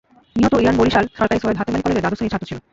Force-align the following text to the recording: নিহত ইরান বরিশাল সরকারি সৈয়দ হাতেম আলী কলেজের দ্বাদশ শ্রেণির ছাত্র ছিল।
নিহত 0.37 0.53
ইরান 0.63 0.75
বরিশাল 0.79 1.03
সরকারি 1.19 1.39
সৈয়দ 1.43 1.57
হাতেম 1.59 1.73
আলী 1.75 1.83
কলেজের 1.85 2.03
দ্বাদশ 2.03 2.17
শ্রেণির 2.17 2.33
ছাত্র 2.33 2.47
ছিল। 2.49 2.57